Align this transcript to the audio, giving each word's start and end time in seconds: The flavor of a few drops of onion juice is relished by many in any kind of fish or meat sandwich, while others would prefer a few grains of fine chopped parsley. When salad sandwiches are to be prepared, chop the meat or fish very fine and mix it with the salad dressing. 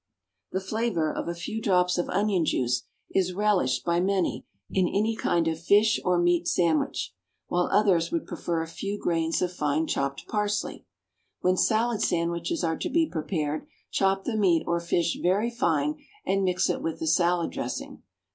The 0.51 0.59
flavor 0.59 1.13
of 1.13 1.27
a 1.27 1.35
few 1.35 1.61
drops 1.61 1.99
of 1.99 2.09
onion 2.09 2.43
juice 2.43 2.81
is 3.11 3.33
relished 3.35 3.85
by 3.85 3.99
many 3.99 4.47
in 4.71 4.87
any 4.87 5.15
kind 5.15 5.47
of 5.47 5.61
fish 5.61 5.99
or 6.03 6.17
meat 6.17 6.47
sandwich, 6.47 7.13
while 7.49 7.69
others 7.71 8.11
would 8.11 8.25
prefer 8.25 8.63
a 8.63 8.67
few 8.67 8.97
grains 8.99 9.43
of 9.43 9.53
fine 9.53 9.85
chopped 9.85 10.25
parsley. 10.27 10.87
When 11.41 11.55
salad 11.55 12.01
sandwiches 12.01 12.63
are 12.63 12.79
to 12.79 12.89
be 12.89 13.05
prepared, 13.07 13.67
chop 13.91 14.23
the 14.23 14.35
meat 14.37 14.63
or 14.65 14.79
fish 14.79 15.19
very 15.21 15.51
fine 15.51 15.99
and 16.25 16.43
mix 16.43 16.67
it 16.67 16.81
with 16.81 16.97
the 16.99 17.05
salad 17.05 17.51
dressing. 17.51 18.01